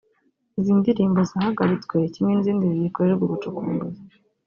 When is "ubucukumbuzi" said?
3.25-4.01